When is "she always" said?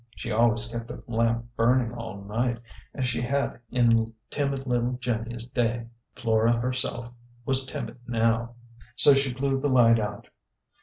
0.15-0.67